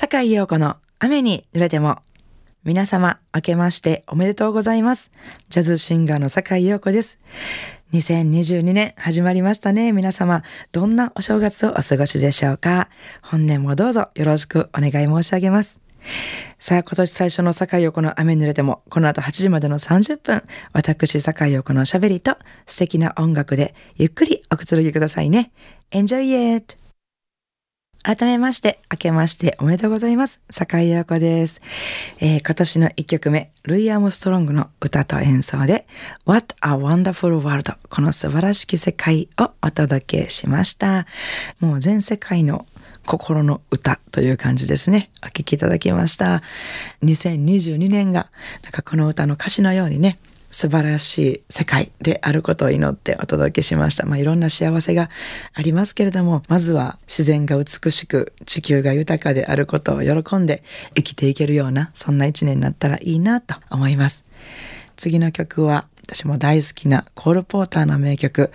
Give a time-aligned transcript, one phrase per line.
[0.00, 1.98] 坂井陽子の雨に濡れても。
[2.64, 5.10] 皆様、明けましておめでとうございます。
[5.50, 7.18] ジャズシンガーの坂井陽子です。
[7.92, 9.92] 2022年始まりましたね。
[9.92, 10.42] 皆様、
[10.72, 12.88] どんなお正月をお過ごしでしょうか
[13.22, 15.82] 本年もどうぞよろしくお願い申し上げます。
[16.58, 20.42] さあ、今年最初の坂井陽子の雨に濡れても、この後8時までの30分、
[20.72, 25.52] 私、坂井陽子のおしゃべりと素敵な音楽でゆっくりおくつろぎくださいね。
[25.90, 26.89] Enjoy it!
[28.02, 30.40] 改めまして、明けましておめでとうございます。
[30.48, 31.60] 坂井陽子です。
[32.18, 35.86] えー今年の1曲目、ルイ・アームストロングの歌と演奏で、
[36.24, 41.06] What a Wonderful World この素晴らしき世界をお届けしました。
[41.60, 42.64] もう全世界の
[43.04, 45.10] 心の歌という感じですね。
[45.22, 46.42] お聴きいただきました。
[47.02, 48.30] 2022年が、
[48.62, 50.18] なんかこの歌の歌詞のようにね、
[50.50, 54.06] 素晴らしい世界であることを祈ってお届けしました。
[54.06, 55.10] まあ、いろんな幸せが
[55.54, 60.62] ありますけれども、まずは自然が美しく、地球が豊かであることを喜んで
[60.94, 64.24] 生きていけるような、そんな一年になったらいいなと思います。
[64.96, 68.50] 次の曲は、私も大好きなコール・ポーターの名曲、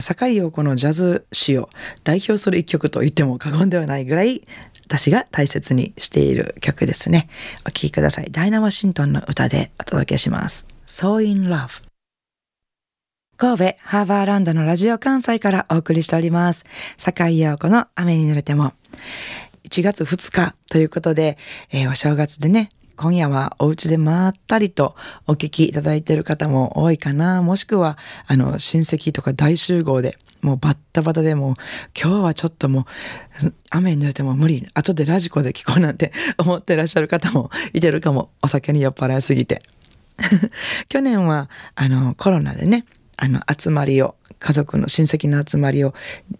[0.00, 1.70] 坂井陽子のジャズ史を
[2.02, 4.42] 代表する一曲と言っても過言ではないぐらい、
[4.86, 7.28] 私が大切にしている曲ですね。
[7.64, 8.28] お聴きください。
[8.30, 10.75] ダイナ・ワシントンの歌でお届けします。
[10.86, 11.82] So in Love。
[13.36, 16.64] 神戸ハーバーランドのラジオ関西からお送りしております。
[16.96, 18.72] 坂井陽子の雨に濡れても。
[19.68, 21.38] 1月2日ということで、
[21.72, 24.94] えーお正月でね、今夜はお家でまったりと
[25.26, 27.42] お聞きいただいている方も多いかな。
[27.42, 27.98] もしくは、
[28.28, 31.56] あの、親戚とか大集合で、もうバッタバタでも、
[32.00, 32.84] 今日はちょっともう、
[33.70, 34.68] 雨に濡れても無理。
[34.72, 38.30] 後でラジコで聞こうなんて思ってらっしゃる方もいてるかも。
[38.40, 39.62] お酒に酔っ払いすぎて。
[40.88, 42.84] 去年は、あの、コロナでね、
[43.16, 45.94] あの、集まりを、家族の親戚の集まりを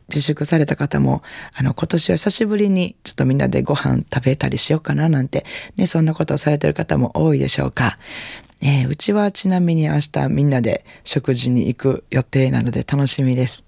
[0.09, 1.23] 自粛された方も、
[1.55, 7.99] あの、今年は久しぶりにちょっとみんなでご飯食べたりしようかななんて、ね、そんなことをされてる方も多いでしょうか。
[8.63, 13.65] えーうちはちなみに明日みんなで食事に行く予定なので楽しみです。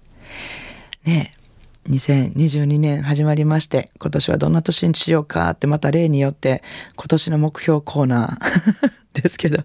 [1.05, 1.39] ねえ
[1.89, 6.61] 2022年始まりまして、今年はどんな年にしようかってまた例によって
[6.95, 8.91] 今年の目標コーナー
[9.23, 9.63] ですけど、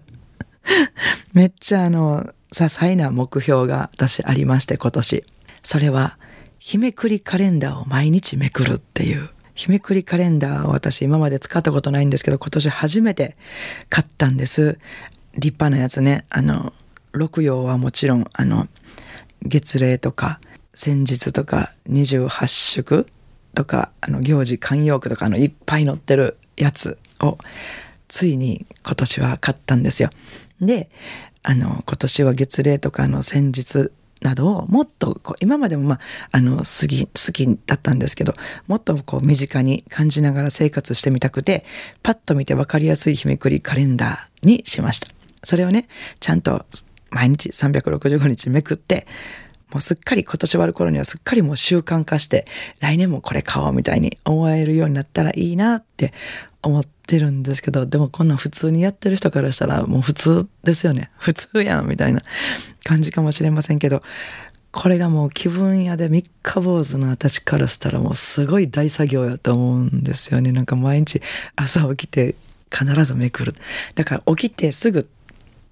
[1.33, 5.25] めっちゃあの、些細な目標が私ありまして今年。
[5.63, 6.17] それは、
[6.59, 9.29] 日めくりカレンダーを毎日めくるっていう。
[9.55, 13.37] 日めくりカレンダーを私今まで使ったことないんですけど、今年初めて
[13.89, 14.79] 買ったんです。
[15.37, 16.25] 立派なやつね。
[16.29, 16.73] あの、
[17.11, 18.67] 六曜はもちろん、あの、
[19.41, 20.39] 月齢とか、
[20.73, 23.07] 先日とか、28祝
[23.53, 27.37] とか、あの、行事慣用句とか、の、いっぱい載ってるやつを、
[28.07, 30.09] ついに今年は買ったんですよ。
[30.61, 30.89] で、
[31.43, 35.99] あの、今年は月齢とかの先日などをもっとこう今までもまあ
[36.31, 38.33] あの好き好きだったんですけど
[38.67, 41.63] もっとこう身近に感じながら生活してみたくて
[42.01, 45.07] パッと見て分かりやすい日めくりカレンダーにしました。
[45.43, 45.87] それをね
[46.19, 46.65] ちゃんと
[47.11, 49.05] 毎日365日めくって
[49.71, 52.45] もうすっかり今年終わる頃にはすっかりもう習慣化して
[52.79, 56.13] 来年もこれ買おうみたいに思えるようになったらいいなって
[56.61, 61.11] 思ってるんですけどでもこんな普通にやってる人からしたらもう普通ですよね。
[61.17, 62.21] 普通やんみたいな
[62.83, 64.03] 感じかもしれませんけど
[64.71, 70.51] これがもう気分屋で三日坊主の私からしたらもうすごい大作業やと思うんですよね。
[70.51, 71.21] なんか毎日
[71.55, 72.35] 朝起きて
[72.71, 73.55] 必ずめくる。
[73.95, 75.07] だから起きてすぐ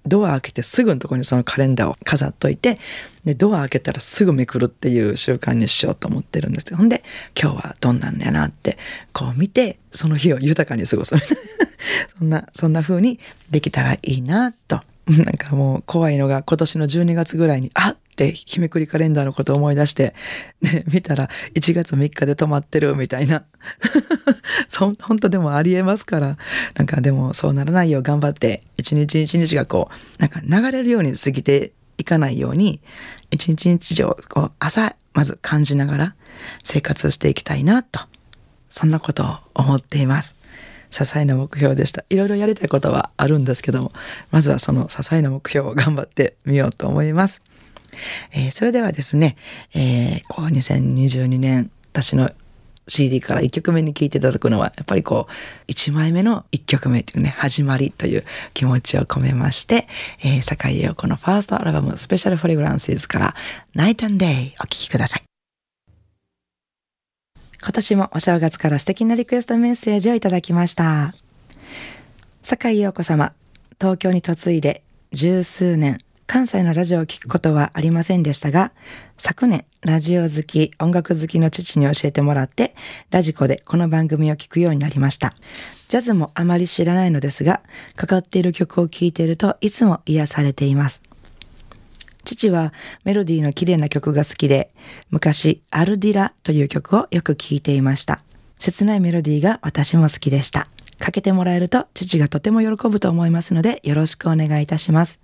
[0.06, 2.78] ドア開けてすぐのところにそのカレンダーを飾っといて、
[3.24, 6.76] で、ドア開けたらすぐめくるっていう習慣にしようと思ってるんですよ。
[6.76, 7.02] ほんで、
[7.40, 8.78] 今日はどんなんやなって、
[9.12, 11.14] こう見て、その日を豊かに過ごす。
[12.18, 13.18] そんな、そんな風に
[13.50, 14.80] できたらいいなと。
[15.06, 20.14] なんかもう怖いのが今年の12月ぐらいに、あって日めくりカレンダーのことを思い出して、
[20.62, 23.44] ね、見たら1月3日で止まってるみたいな。
[24.68, 26.38] そ本当でもありえますから、
[26.74, 32.80] なんかでもそうならないよう頑張って、一日一日がこう、なんか流れるように過ぎていかないように、
[33.30, 36.14] 一日一日をこう朝、まず感じながら
[36.62, 38.00] 生活をしていきたいなと、
[38.68, 40.36] そんなことを思っています。
[40.90, 42.04] 些細な目標でした。
[42.08, 43.92] いろいろやりたいことはあるんですけども、
[44.30, 47.42] まずはその些細な目標を頑張ってみようと思います。
[48.32, 49.36] えーそれではですね、
[49.74, 52.30] えーこう2022年、私の
[52.86, 59.88] CD から1曲目に聴いていただくのは、やっぱりこう、1枚目の1曲目というね、始まりという気持ちを込めまして、
[60.22, 63.34] えー、坂井陽子のファーストアルバム、スペシャルフレグランシズから、
[63.74, 65.22] Night and Day お聴きください。
[67.62, 71.14] 今年もお正月から素敵なリクエストメッセージをいただきました。
[72.42, 73.32] 坂井陽子様、
[73.80, 74.82] 東京に嫁いで
[75.12, 78.72] 十数年、関西のラジオを聞くことはありませんでしたが、
[79.18, 82.74] 昨年、ラジオ好き、音楽好きの父に教えてもらって、
[83.10, 85.34] ラジコでこの番組を聞くようになりました。
[85.88, 87.60] ジャズもあまり知らないのですが、
[87.94, 91.02] かかっている曲を聴いているといつも癒されています。
[92.24, 92.72] 父は
[93.04, 94.72] メロディーの綺麗な曲が好きで、
[95.10, 98.22] 昔、アルディラという曲をよく聴いていました。
[98.58, 100.68] 切ないメロディーが私も好きでした。
[100.98, 105.20] かけてもらえると父がとても喜ぶと思いますのでよろしくお願いいたします。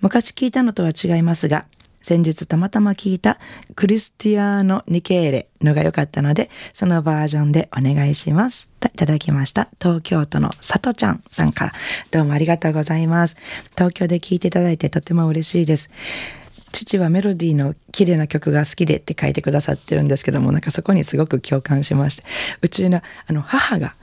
[0.00, 1.66] 昔聞いたのとは違いますが、
[2.02, 3.38] 先日たまたま聞いた
[3.74, 8.68] クリスティアーノ・ニケーレのが良かったので、そのバージョンでお願いします。
[8.78, 9.68] といただきました。
[9.80, 11.72] 東京都のさとちゃんさんから
[12.10, 13.36] どうもありがとうございます。
[13.72, 15.90] 東京で聞いていただいてとても嬉しいです。
[16.72, 22.24] 父はメロディーの綺麗な曲が好きでって書いてくださってるんですけども、なんかそこにすごく共感しまして、
[22.60, 23.94] うちのあの母が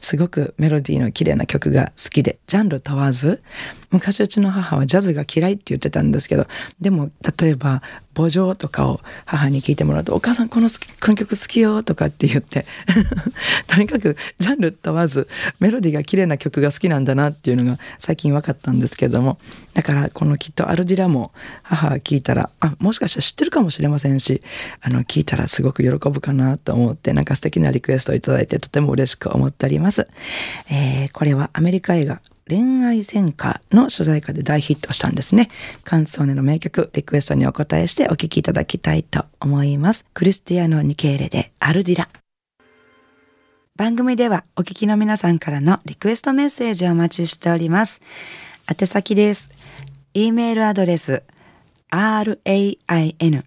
[0.00, 3.42] すごくメロディーの綺麗な曲が好きで、ジャンル問わず、
[3.90, 6.46] 昔うちの母はジャズが嫌いって言ってたんですけど、
[6.80, 7.82] でも例えば、
[8.14, 12.66] 墓場とかを母に聞いてもらうと、お母さんこのこの曲好きよとかって言って、
[13.66, 15.28] とにかくジャンル問わず
[15.58, 19.38] メロディーが綺麗な曲が好きなんだなっていうのが最近分かったんですけども、
[19.74, 21.32] だからこのきっとアルディラも
[21.62, 24.42] 母が聞いたら、あ、もしかしたら知ってるかもしれませんし、
[24.80, 30.08] あの、聞いたらすごく喜ぶかなと思って、なんか素敵なリクエストをいただいてとても嬉しく思っております。
[30.70, 35.50] えー、これはアメリカ映画恋愛戦歌の主題歌で大ヒットしたんですね。
[35.84, 40.04] 関東ネの名曲、リクエストにお答えしてお聴きいただきたいと思います。
[40.14, 42.08] クリスティアノ・ニケーレでアルディラ。
[43.76, 48.02] 番組ではお聞きの皆さんからのリクエストメッセージをお待ちしております。
[48.68, 49.48] 宛先です。
[50.12, 51.22] e メールアドレス
[51.92, 53.44] rain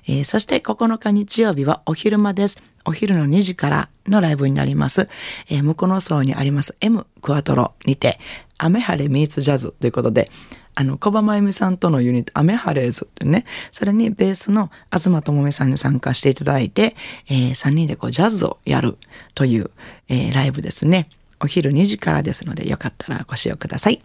[0.08, 2.58] えー、そして9日日曜日はお昼間です。
[2.86, 5.08] お昼の2時からのライブになります。
[5.48, 8.20] えー、向こうの層にあります M クワトロにて、
[8.58, 10.32] 雨晴れミーツジャズということで、
[10.74, 16.96] あの、小葉真由美さんとのユニット、アメハレーズってね、それにベースの東智美さんに参加していただいて、
[17.30, 18.98] えー、3人でこうジャズをやる
[19.36, 19.70] という、
[20.08, 21.10] えー、ライブですね。
[21.42, 24.02] お昼2時からですので、よかったらご使用ください。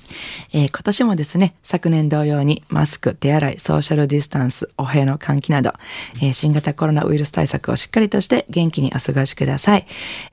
[0.52, 5.72] えー、今年もですね、昨年同様にマスク、手洗い、ソーシャルディスタンス、お部屋の換気など、
[6.16, 9.86] えー、新型コロナウイルス対策をしっかりとして元気にお過ごしください。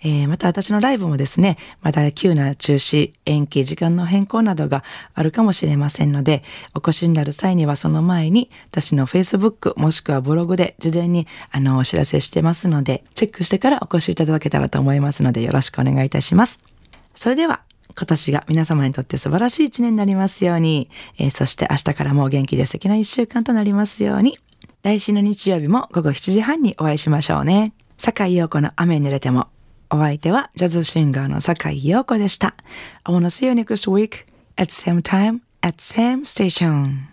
[0.03, 4.83] えー、また私のライブもですね、また急な中止、延期、時間の変更などが
[5.13, 6.43] あるかもしれませんので、
[6.73, 16.72] お越しになる際にはその前に、私の Facebook もしくはブログで事前にあのお知らせしてますので、チェックしてからお越しいただけたらと思いますので、よろしくお願いいたします。
[17.15, 17.61] それでは、
[17.95, 20.89] 今年が皆様にとって素晴らしい一年になりますように、
[21.19, 24.37] えー、そして明日からも元気で素敵な一週間となりますように、
[24.81, 27.73] 来週の日曜日も午後7時半にお会いしましょうね。
[27.97, 29.47] 坂井陽子の雨に濡れても。
[29.89, 32.55] お相手はジャズシンガーの坂井陽子でした。
[33.03, 34.25] I wanna see you next week
[34.57, 37.12] at same time at same station.